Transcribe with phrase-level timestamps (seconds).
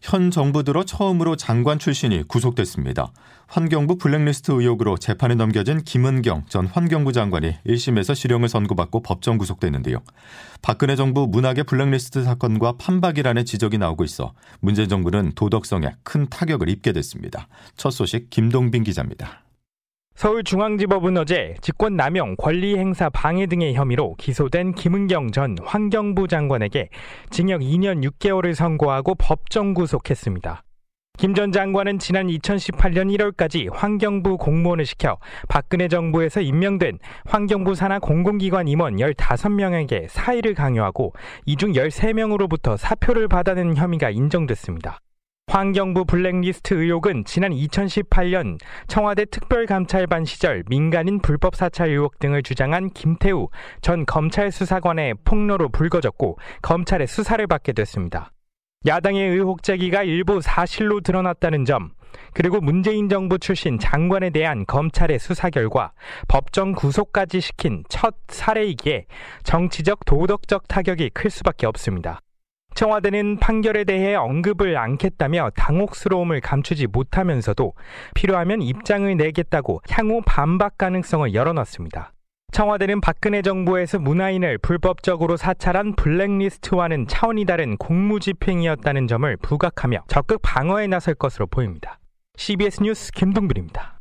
[0.00, 3.12] 현 정부 들어 처음으로 장관 출신이 구속됐습니다.
[3.46, 10.02] 환경부 블랙리스트 의혹으로 재판에 넘겨진 김은경 전 환경부 장관이 1심에서 실형을 선고받고 법정 구속됐는데요.
[10.62, 16.92] 박근혜 정부 문학의 블랙리스트 사건과 판박이라는 지적이 나오고 있어 문재인 정부는 도덕성에 큰 타격을 입게
[16.92, 17.48] 됐습니다.
[17.76, 19.47] 첫 소식 김동빈 기자입니다.
[20.18, 26.88] 서울중앙지법은 어제 직권남용, 권리행사 방해 등의 혐의로 기소된 김은경 전 환경부 장관에게
[27.30, 30.64] 징역 2년 6개월을 선고하고 법정 구속했습니다.
[31.18, 35.18] 김 전 장관은 지난 2018년 1월까지 환경부 공무원을 시켜
[35.48, 41.12] 박근혜 정부에서 임명된 환경부 산하 공공기관 임원 15명에게 사의를 강요하고
[41.46, 44.98] 이 중 13명으로부터 사표를 받아낸 혐의가 인정됐습니다.
[45.48, 53.48] 환경부 블랙리스트 의혹은 지난 2018년 청와대 특별감찰반 시절 민간인 불법 사찰 의혹 등을 주장한 김태우
[53.80, 58.30] 전 검찰 수사관의 폭로로 불거졌고 검찰의 수사를 받게 됐습니다.
[58.86, 61.92] 야당의 의혹 제기가 일부 사실로 드러났다는 점,
[62.34, 65.92] 그리고 문재인 정부 출신 장관에 대한 검찰의 수사 결과
[66.28, 69.06] 법정 구속까지 시킨 첫 사례이기에
[69.44, 72.20] 정치적 도덕적 타격이 클 수밖에 없습니다.
[72.78, 77.72] 청와대는 판결에 대해 언급을 않겠다며 당혹스러움을 감추지 못하면서도
[78.14, 82.12] 필요하면 입장을 내겠다고 향후 반박 가능성을 열어놨습니다.
[82.52, 91.16] 청와대는 박근혜 정부에서 문화인을 불법적으로 사찰한 블랙리스트와는 차원이 다른 공무집행이었다는 점을 부각하며 적극 방어에 나설
[91.16, 91.98] 것으로 보입니다.
[92.36, 93.97] CBS 뉴스 김동빈입니다.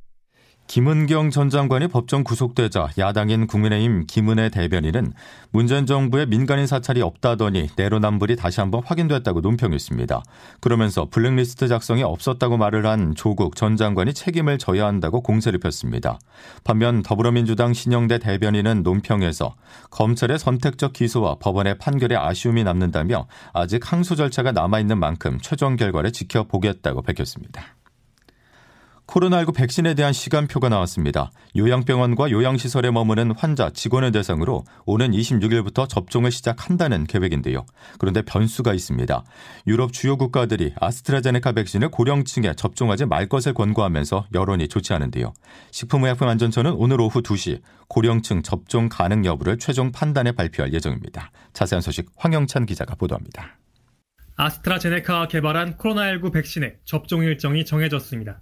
[0.67, 5.13] 김은경 전 장관이 법정 구속되자 야당인 국민의힘 김은혜 대변인은
[5.51, 10.22] 문재인 정부의 민간인 사찰이 없다더니 내로남불이 다시 한번 확인됐다고 논평했습니다.
[10.59, 16.19] 그러면서 블랙리스트 작성이 없었다고 말을 한 조국 전 장관이 책임을 져야 한다고 공세를 폈습니다.
[16.66, 19.56] 반면 더불어민주당 신영대 대변인은 논평에서
[19.89, 27.03] 검찰의 선택적 기소와 법원의 판결에 아쉬움이 남는다며 아직 항소 절차가 남아있는 만큼 최종 결과를 지켜보겠다고
[27.03, 27.76] 밝혔습니다.
[29.07, 31.31] 코로나19 백신에 대한 시간표가 나왔습니다.
[31.56, 37.66] 요양병원과 요양시설에 머무는 환자, 직원을 대상으로 오는 26일부터 접종을 시작한다는 계획인데요.
[37.97, 39.23] 그런데 변수가 있습니다.
[39.68, 45.34] 유럽 주요 국가들이 아스트라제네카 백신을 고령층에 접종하지 말 것을 권고하면서 여론이 좋지 않은데요.
[45.72, 51.31] 식품의약품안전처는 오늘 오후 2시 고령층 접종 가능 여부를 최종 판단해 발표할 예정입니다.
[51.53, 53.57] 자세한 소식 황영찬 기자가 보도합니다.
[54.35, 58.41] 아스트라제네카가 개발한 코로나19 백신의 접종 일정이 정해졌습니다.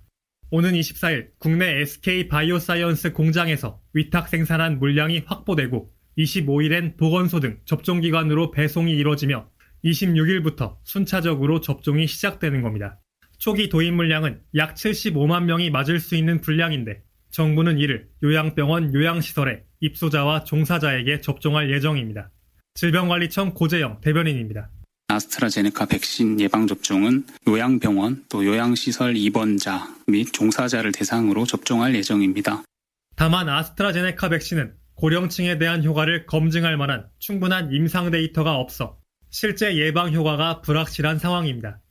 [0.52, 8.94] 오는 24일 국내 SK 바이오사이언스 공장에서 위탁 생산한 물량이 확보되고 25일엔 보건소 등 접종기관으로 배송이
[8.94, 9.50] 이뤄지며
[9.84, 13.00] 26일부터 순차적으로 접종이 시작되는 겁니다.
[13.38, 20.46] 초기 도입 물량은 약 75만 명이 맞을 수 있는 분량인데 정부는 이를 요양병원 요양시설에 입소자와
[20.46, 22.32] 종사자에게 접종할 예정입니다.
[22.76, 24.70] 질병관리청 고재영 대변인입니다.
[25.16, 32.64] 아스트라제네카 백신 예방접종은 요양병원 또 요양시설 입원자 및 종사자를 대상으로 접종할 예정입니다.
[33.16, 38.98] 다만 아스트라제네카 백신은 고령층에 대한 효과를 검증할 만한 충분한 임상 데이터가 없어
[39.30, 41.82] 실제 예방 효과가 불확실한 상황입니다.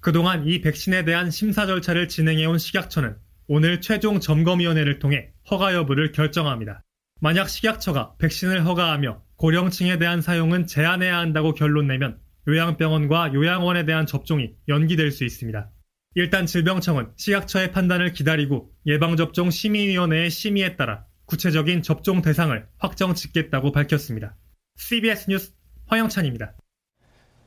[0.00, 3.16] 그동안 이 백신에 대한 심사 절차를 진행해온 식약처는
[3.48, 6.82] 오늘 최종 점검위원회를 통해 허가 여부를 결정합니다.
[7.20, 12.18] 만약 식약처가 백신을 허가하며 고령층에 대한 사용은 제한해야 한다고 결론 내면
[12.48, 15.70] 요양병원과 요양원에 대한 접종이 연기될 수 있습니다.
[16.14, 24.36] 일단 질병청은 식약처의 판단을 기다리고 예방접종 심의위원회의 심의에 따라 구체적인 접종 대상을 확정 짓겠다고 밝혔습니다.
[24.76, 25.52] CBS 뉴스
[25.86, 26.54] 황영찬입니다.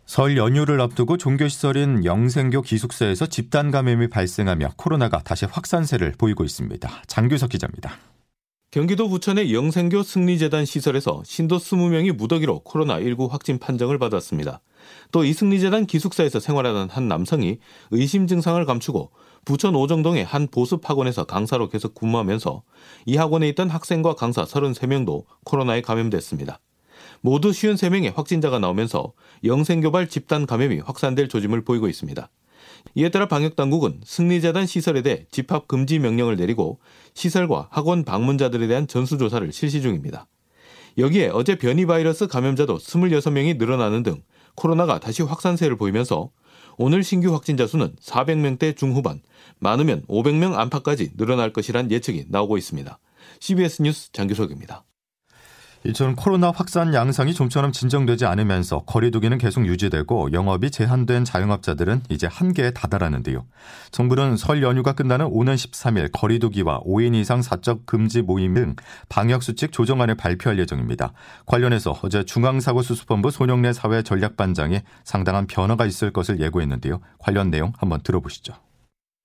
[0.06, 7.04] 설 연휴를 앞두고 종교시설인 영생교 기숙사에서 집단 감염이 발생하며 코로나가 다시 확산세를 보이고 있습니다.
[7.08, 7.98] 장규석 기자입니다.
[8.72, 14.62] 경기도 부천의 영생교 승리재단 시설에서 신도 20명이 무더기로 코로나19 확진 판정을 받았습니다.
[15.11, 17.59] 또 이승리재단 기숙사에서 생활하던 한 남성이
[17.91, 19.11] 의심 증상을 감추고
[19.46, 22.64] 부천 오정동의 한 보습 학원에서 강사로 계속 근무하면서
[23.05, 26.59] 이 학원에 있던 학생과 강사 33명도 코로나에 감염됐습니다.
[27.22, 32.29] 모두 53명의 확진자가 나오면서 영생교발 집단 감염이 확산될 조짐을 보이고 있습니다.
[32.96, 36.79] 이에 따라 방역당국은 승리재단 시설에 대해 집합 금지 명령을 내리고
[37.14, 40.28] 시설과 학원 방문자들에 대한 전수조사를 실시 중입니다.
[40.97, 44.22] 여기에 어제 변이 바이러스 감염자도 26명이 늘어나는 등
[44.55, 46.31] 코로나가 다시 확산세를 보이면서
[46.78, 49.22] 오늘 신규 확진자 수는 400명대 중후반,
[49.59, 52.99] 많으면 500명 안팎까지 늘어날 것이란 예측이 나오고 있습니다.
[53.40, 54.84] CBS 뉴스 장규석입니다.
[55.85, 62.72] 이처럼 코로나 확산 양상이 좀처럼 진정되지 않으면서 거리두기는 계속 유지되고 영업이 제한된 자영업자들은 이제 한계에
[62.72, 63.46] 다다랐는데요.
[63.91, 68.76] 정부는 설 연휴가 끝나는 오는 13일 거리두기와 5인 이상 사적 금지 모임 등
[69.09, 71.14] 방역수칙 조정안을 발표할 예정입니다.
[71.46, 77.02] 관련해서 어제 중앙사고수습본부 손영래 사회전략반장이 상당한 변화가 있을 것을 예고했는데요.
[77.20, 78.53] 관련 내용 한번 들어보시죠.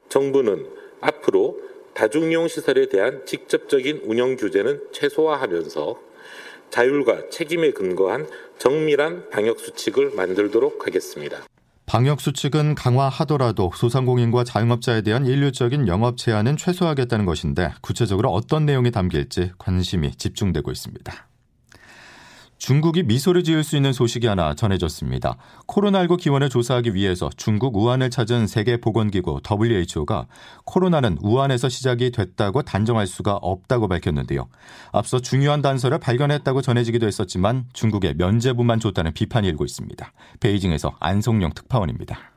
[0.08, 0.66] 정부는
[1.00, 1.56] 앞으로
[1.94, 6.09] 다중이용 시설에 대한 직접적인 운영 규제는 최소화하면서
[6.70, 8.26] 자율과 책임에 근거한
[8.58, 11.38] 정밀한 방역 수칙을 만들도록 하겠습니다.
[11.86, 19.52] 방역 수칙은 강화하더라도 소상공인과 자영업자에 대한 일률적인 영업 제한은 최소화하겠다는 것인데 구체적으로 어떤 내용이 담길지
[19.58, 21.29] 관심이 집중되고 있습니다.
[22.60, 25.36] 중국이 미소를 지을 수 있는 소식이 하나 전해졌습니다.
[25.66, 30.26] 코로나19 기원을 조사하기 위해서 중국 우한을 찾은 세계보건기구 WHO가
[30.66, 34.48] 코로나는 우한에서 시작이 됐다고 단정할 수가 없다고 밝혔는데요.
[34.92, 40.12] 앞서 중요한 단서를 발견했다고 전해지기도 했었지만 중국의 면제부만 줬다는 비판이 일고 있습니다.
[40.40, 42.29] 베이징에서 안성용 특파원입니다.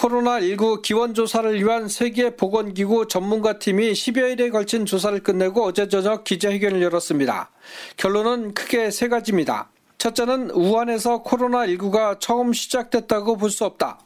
[0.00, 7.50] 코로나19 기원조사를 위한 세계보건기구 전문가팀이 10여일에 걸친 조사를 끝내고 어제 저녁 기자회견을 열었습니다.
[7.98, 9.70] 결론은 크게 세 가지입니다.
[9.98, 13.98] 첫째는 우한에서 코로나19가 처음 시작됐다고 볼 수 없다.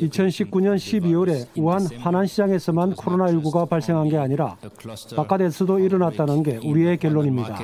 [0.00, 4.56] 2019년 12월에 우한 화난시장에서만 코로나19가 발생한 게 아니라
[5.16, 7.58] 바깥에서도 일어났다는 게 우리의 결론입니다.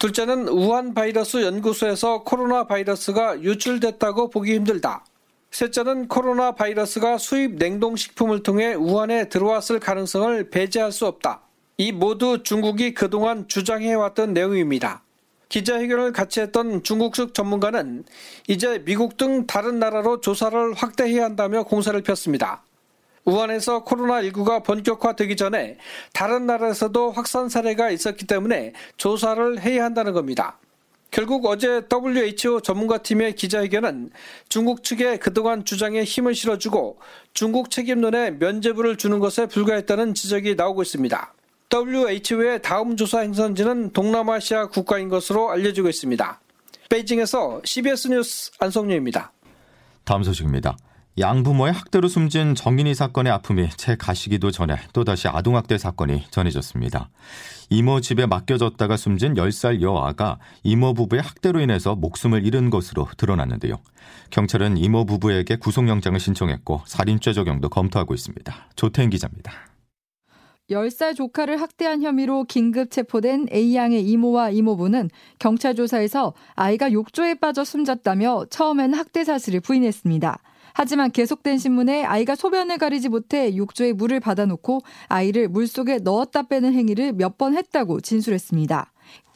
[0.00, 5.04] 둘째는 우한 바이러스 연구소에서 코로나 바이러스가 유출됐다고 보기 힘들다.
[5.50, 11.42] 셋째는 코로나 바이러스가 수입 냉동식품을 통해 우한에 들어왔을 가능성을 배제할 수 없다.
[11.76, 15.02] 이 모두 중국이 그동안 주장해왔던 내용입니다.
[15.50, 18.04] 기자회견을 같이 했던 중국 측 전문가는
[18.48, 22.62] 이제 미국 등 다른 나라로 조사를 확대해야 한다며 공세를 폈습니다.
[23.30, 25.76] 우한에서 코로나19가 본격화되기 전에
[26.12, 30.58] 다른 나라에서도 확산 사례가 있었기 때문에 조사를 해야 한다는 겁니다.
[31.10, 34.10] 결국 어제 WHO 전문가팀의 기자회견은
[34.48, 36.98] 중국 측의 그동안 주장에 힘을 실어주고
[37.34, 41.34] 중국 책임론에 면죄부를 주는 것에 불과했다는 지적이 나오고 있습니다.
[41.72, 46.40] WHO의 다음 조사 행선지는 동남아시아 국가인 것으로 알려지고 있습니다.
[46.88, 49.32] 베이징에서 CBS 뉴스 안성료입니다.
[50.04, 50.76] 다음 소식입니다.
[51.18, 57.10] 양부모의 학대로 숨진 정인이 사건의 아픔이 채 가시기도 전에 또다시 아동학대 사건이 전해졌습니다.
[57.68, 63.74] 이모 집에 맡겨졌다가 숨진 10살 여아가 이모 부부의 학대로 인해서 목숨을 잃은 것으로 드러났는데요.
[64.30, 68.54] 경찰은 이모 부부에게 구속영장을 신청했고 살인죄 적용도 검토하고 있습니다.
[68.76, 69.52] 조태인 기자입니다.
[70.70, 75.10] 10살 조카를 학대한 혐의로 긴급 체포된 A양의 이모와 이모부는
[75.40, 80.38] 경찰 조사에서 아이가 욕조에 빠져 숨졌다며 처음엔 학대 사실을 부인했습니다.
[80.82, 87.12] 하지만 계속된 신문에 아이가 소변을 가리지 못해 욕조에 물을 받아놓고 아이를 물속에 넣었다 빼는 행위를
[87.12, 88.90] 몇 번 했다고 진술했습니다.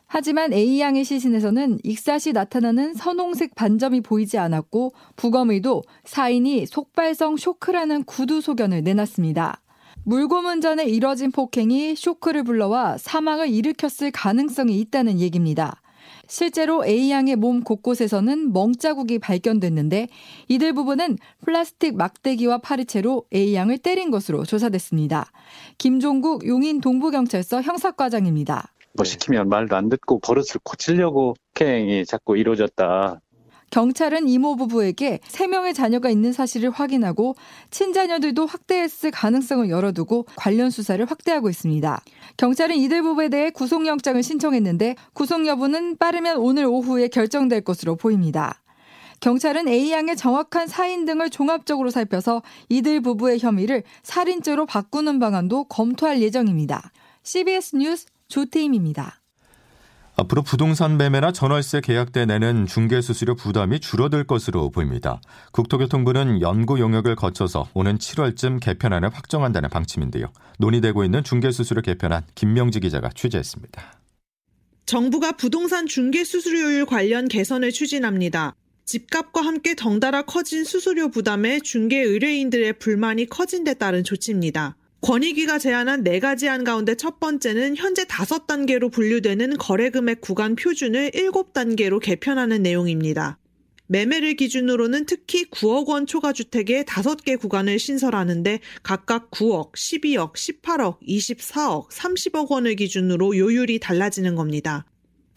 [0.07, 8.41] 하지만 A양의 시신에서는 익사 시 나타나는 선홍색 반점이 보이지 않았고 부검의도 사인이 속발성 쇼크라는 구두
[8.41, 9.61] 소견을 내놨습니다.
[10.05, 15.83] 물고문 전에 이뤄진 폭행이 쇼크를 불러와 사망을 일으켰을 가능성이 있다는 얘기입니다.
[16.29, 20.09] 실제로 A양의 몸 곳곳에서는 멍자국이 발견됐는데
[20.49, 25.31] 이들 부분은 플라스틱 막대기와 파리채로 A양을 때린 것으로 조사됐습니다.
[25.79, 28.71] 김종국 용인 동부경찰서 형사과장입니다.
[28.97, 33.21] 뭐 시키면 말도 안 듣고 버릇을 고치려고 폭행이 자꾸 이루어졌다.
[33.75, 37.35] 경찰은 이모 부부에게 3명의 자녀가 있는 사실을 확인하고
[37.73, 42.01] 친자녀들도 확대했을 가능성을 열어두고 관련 수사를 확대하고 있습니다.
[42.37, 48.63] 경찰은 이들 부부에 대해 구속영장을 신청했는데 구속 여부는 빠르면 오늘 오후에 결정될 것으로 보입니다.
[49.19, 56.93] 경찰은 A양의 정확한 사인 등을 종합적으로 살펴서 이들 부부의 혐의를 살인죄로 바꾸는 방안도 검토할 예정입니다.
[57.25, 59.24] CBS 뉴스 조태임입니다.
[60.17, 65.21] 앞으로 부동산 매매나 전월세 계약 때 내는 중개 수수료 부담이 줄어들 것으로 보입니다.
[65.53, 70.27] 국토교통부는 연구 용역을 거쳐서 오는 7월쯤 개편안을 확정한다는 방침인데요.
[70.59, 73.83] 논의되고 있는 중개 수수료 개편안 김명지 기자가 취재했습니다.
[74.87, 78.55] 정부가 부동산 중개 수수료율 관련 개선을 추진합니다.
[78.85, 84.77] 집값과 함께 덩달아 커진 수수료 부담에 중개 의뢰인들의 불만이 커진 데 따른 조치입니다.
[85.05, 91.11] 권익위가 제안한 네 가지 안 가운데 첫 번째는 현재 다섯 단계로 분류되는 거래금액 구간 표준을
[91.13, 93.37] 일곱 단계로 개편하는 내용입니다.
[93.87, 101.91] 매매를 기준으로는 특히 9억 원 초과 주택의 5개 구간을 신설하는데 각각 9억, 12억, 18억, 24억,
[101.91, 104.87] 30억 원을 기준으로 요율이 달라지는 겁니다.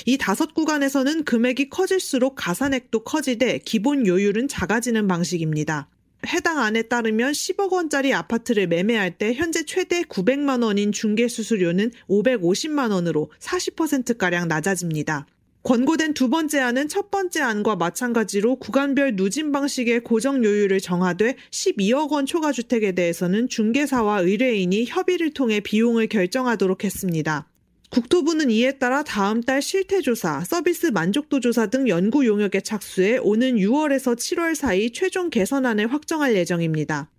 [0.05, 5.89] 이 다섯 구간에서는 금액이 커질수록 가산액도 커지되 기본 요율은 작아지는 방식입니다.
[6.25, 12.91] 해당 안에 따르면 10억 원짜리 아파트를 매매할 때 현재 최대 900만 원인 중개 수수료는 550만
[12.91, 15.27] 원으로 40%가량 낮아집니다.
[15.63, 22.11] 권고된 두 번째 안은 첫 번째 안과 마찬가지로 구간별 누진 방식의 고정 요율을 정하되 12억
[22.11, 27.47] 원 초과 주택에 대해서는 중개사와 의뢰인이 협의를 통해 비용을 결정하도록 했습니다.
[27.89, 34.15] 국토부는 이에 따라 다음 달 실태조사, 서비스 만족도 조사 등 연구 용역에 착수해 오는 6월에서
[34.15, 37.09] 7월 사이 최종 개선안을 확정할 예정입니다.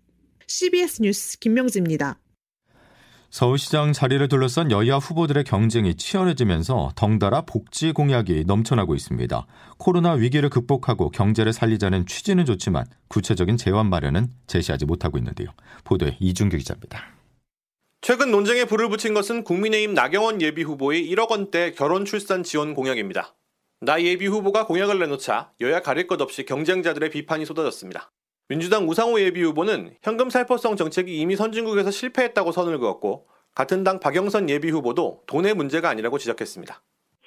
[0.46, 2.18] CBS 뉴스 김명지입니다.
[3.30, 9.46] 서울시장 자리를 둘러싼 여야 후보들의 경쟁이 치열해지면서 덩달아 복지 공약이 넘쳐나고 있습니다.
[9.76, 15.48] 코로나 위기를 극복하고 경제를 살리자는 취지는 좋지만 구체적인 재원 마련은 제시하지 못하고 있는데요.
[15.84, 17.17] 보도에 이준규 기자입니다.
[18.00, 23.34] 최근 논쟁에 불을 붙인 것은 국민의힘 나경원 예비 후보의 1억 원대 결혼 출산 지원 공약입니다.
[23.80, 28.10] 나 예비 후보가 공약을 내놓자 여야 가릴 것 없이 경쟁자들의 비판이 쏟아졌습니다.
[28.48, 34.48] 민주당 우상호 예비 후보는 현금 살포성 정책이 이미 선진국에서 실패했다고 선을 그었고 같은 당 박영선
[34.48, 36.80] 예비 후보도 돈의 문제가 아니라고 지적했습니다.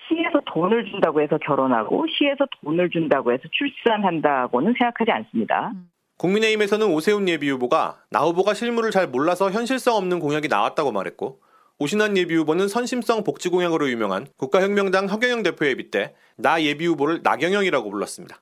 [0.07, 5.73] 시에서 돈을 준다고 해서 결혼하고 시에서 돈을 준다고 해서 출산한다고는 생각하지 않습니다.
[6.21, 11.41] 국민의힘에서는 오세훈 예비 후보가 나 후보가 실무를 잘 몰라서 현실성 없는 공약이 나왔다고 말했고
[11.79, 17.89] 오신환 예비 후보는 선심성 복지 공약으로 유명한 국가혁명당 허경영 대표에 빗대 나 예비 후보를 나경영이라고
[17.89, 18.39] 불렀습니다.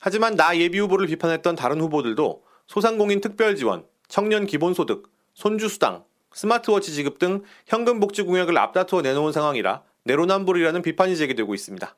[0.00, 7.20] 하지만 나 예비 후보를 비판했던 다른 후보들도 소상공인 특별 지원, 청년 기본소득, 손주수당, 스마트워치 지급
[7.20, 11.94] 등 현금 복지 공약을 앞다투어 내놓은 상황이라 내로남불이라는 비판이 제기되고 있습니다.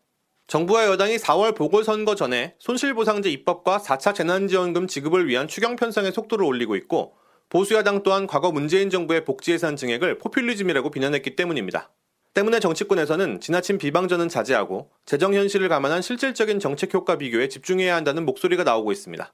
[0.47, 6.77] 정부와 여당이 4월 보궐선거 전에 손실보상제 입법과 4차 재난지원금 지급을 위한 추경 편성의 속도를 올리고
[6.77, 7.15] 있고
[7.49, 11.91] 보수야당 또한 과거 문재인 정부의 복지 예산 증액을 포퓰리즘이라고 비난했기 때문입니다.
[12.35, 18.65] 때문에 정치권에서는 지나친 비방전은 자제하고 재정 현실을 감안한 실질적인 정책 효과 비교에 집중해야 한다는 목소리가
[18.65, 19.33] 나오고 있습니다.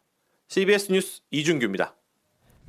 [0.48, 1.94] CBS 뉴스 이준규입니다.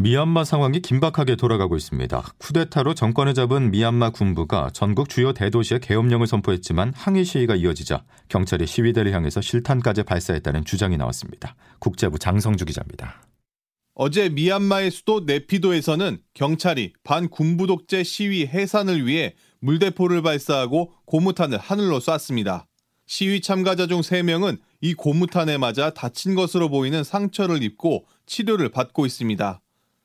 [0.01, 2.23] 미얀마 상황이 긴박하게 돌아가고 있습니다.
[2.37, 9.11] 쿠데타로 정권을 잡은 미얀마 군부가 전국 주요 대도시에 계엄령을 선포했지만 항의 시위가 이어지자 경찰이 시위대를
[9.11, 11.53] 향해서 실탄까지 발사했다는 주장이 나왔습니다.
[11.79, 13.21] 국제부 장성주 기자입니다.
[13.93, 22.67] 어제 미얀마의 수도 네피도에서는 경찰이 반군부 독재 시위 해산을 위해 물대포를 발사하고 고무탄을 하늘로 쐈습니다.
[23.05, 29.59] 시위 참가자 중 3명은 이 고무탄에 맞아 다친 것으로 보이는 상처를 입고 치료를 받고 있습니다.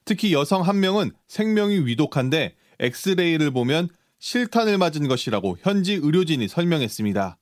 [0.04, 7.38] 특히 여성 한 명은 생명이 위독한데 엑스레이를 보면 실탄을 맞은 것이라고 현지 의료진이 설명했습니다.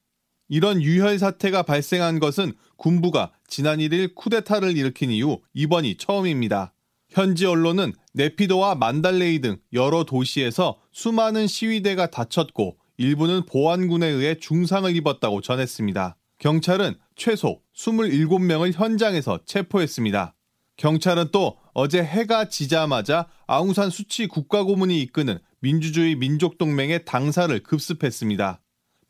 [0.49, 6.75] 이런 유혈 사태가 발생한 것은 군부가 지난 1일 쿠데타를 일으킨 이후 이번이 처음입니다.
[7.09, 15.41] 현지 언론은 네피도와 만달레이 등 여러 도시에서 수많은 시위대가 다쳤고 일부는 보안군에 의해 중상을 입었다고
[15.41, 16.17] 전했습니다.
[16.39, 20.35] 경찰은 최소 27명을 현장에서 체포했습니다.
[20.77, 28.61] 경찰은 또 어제 해가 지자마자 아웅산 수치 국가고문이 이끄는 민주주의 민족동맹의 당사를 급습했습니다.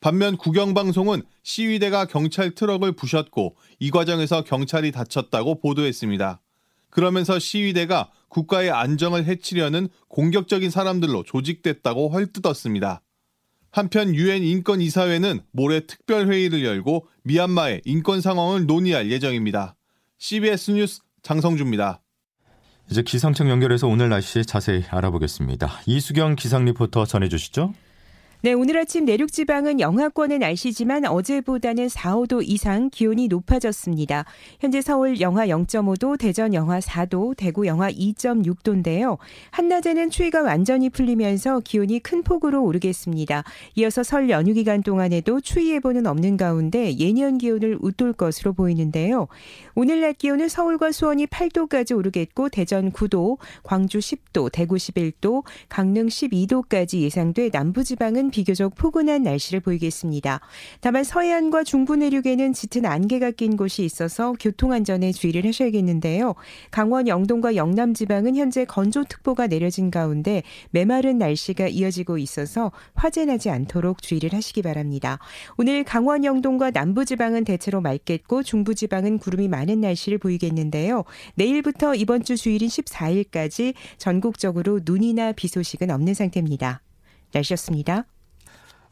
[0.00, 6.40] 반면 국영방송은 시위대가 경찰 트럭을 부셨고 이 과정에서 경찰이 다쳤다고 보도했습니다.
[6.90, 13.02] 그러면서 시위대가 국가의 안정을 해치려는 공격적인 사람들로 조직됐다고 헐뜯었습니다.
[13.71, 19.76] 한편 유엔 인권 이사회는 모레 특별 회의를 열고 미얀마의 인권 상황을 논의할 예정입니다.
[20.19, 22.02] CBS 뉴스 장성주입니다.
[22.91, 25.71] 이제 기상청 연결해서 오늘 날씨 자세히 알아보겠습니다.
[25.87, 27.73] 이수경 기상 리포터 전해주시죠.
[28.44, 34.25] 네, 오늘 아침 내륙 지방은 영하권의 날씨지만 어제보다는 4, 5도 이상 기온이 높아졌습니다.
[34.58, 39.18] 현재 서울 영하 0.5도, 대전 영하 4도, 대구 영하 2.6도인데요.
[39.52, 43.44] 한낮에는 추위가 완전히 풀리면서 기온이 큰 폭으로 오르겠습니다.
[43.76, 49.28] 이어서 설 연휴 기간 동안에도 추위 예보는 없는 가운데 예년 기온을 웃돌 것으로 보이는데요.
[49.76, 57.02] 오늘 낮 기온은 서울과 수원이 8도까지 오르겠고 대전 9도, 광주 10도, 대구 11도, 강릉 12도까지
[57.02, 60.41] 예상돼 남부 지방은 비교적 포근한 날씨를 보이겠습니다.
[60.81, 66.35] 다만 서해안과 중부 내륙에는 짙은 안개가 낀 곳이 있어서 교통안전에 주의를 하셔야겠는데요.
[66.73, 74.03] 강원 영동과 영남 지방은 현재 건조특보가 내려진 가운데 메마른 날씨가 이어지고 있어서 화재 나지 않도록
[74.03, 75.21] 주의를 하시기 바랍니다.
[75.57, 81.05] 오늘 강원 영동과 남부 지방은 대체로 맑겠고 중부 지방은 구름이 많은 날씨를 보이겠는데요.
[81.35, 86.81] 내일부터 이번 주 주일인 14일까지 전국적으로 눈이나 비 소식은 없는 상태입니다.
[87.33, 88.07] 날씨였습니다.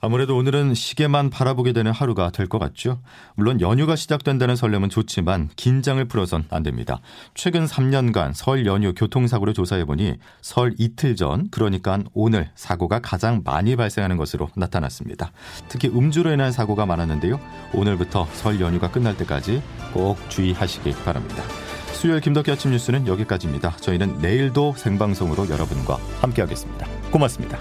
[0.00, 3.00] 아무래도 오늘은 시계만 바라보게 되는 하루가 될 것 같죠.
[3.34, 7.00] 물론 연휴가 시작된다는 설렘은 좋지만 긴장을 풀어선 안 됩니다.
[7.34, 14.16] 최근 3년간 설 연휴 교통사고를 조사해보니 설 이틀 전, 그러니까 오늘 사고가 가장 많이 발생하는
[14.16, 15.32] 것으로 나타났습니다.
[15.68, 17.38] 특히 음주로 인한 사고가 많았는데요.
[17.74, 21.44] 오늘부터 설 연휴가 끝날 때까지 꼭 주의하시기 바랍니다.
[21.92, 23.76] 수요일 김덕기 아침 뉴스는 여기까지입니다.
[23.76, 26.86] 저희는 내일도 생방송으로 여러분과 함께하겠습니다.
[27.10, 27.58] 고맙습니다.